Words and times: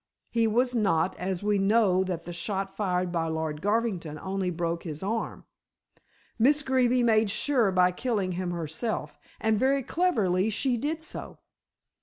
He 0.31 0.47
was 0.47 0.73
not, 0.73 1.15
as 1.17 1.43
we 1.43 1.59
know 1.59 2.03
that 2.03 2.25
the 2.25 2.33
shot 2.33 2.75
fired 2.75 3.11
by 3.11 3.27
Lord 3.27 3.61
Garvington 3.61 4.17
only 4.17 4.49
broke 4.49 4.81
his 4.81 5.03
arm. 5.03 5.45
Miss 6.39 6.63
Greeby 6.63 7.03
made 7.03 7.29
sure 7.29 7.71
by 7.71 7.91
killing 7.91 8.31
him 8.31 8.49
herself, 8.49 9.19
and 9.39 9.59
very 9.59 9.83
cleverly 9.83 10.49
she 10.49 10.75
did 10.75 11.03
so." 11.03 11.37